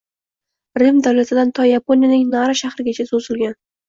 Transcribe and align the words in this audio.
Rim 0.81 0.95
davlatidan 1.07 1.51
to 1.59 1.65
Yaponiyaning 1.71 2.23
Nara 2.37 2.57
shahrigacha 2.63 3.07
choʻzilgan. 3.13 3.55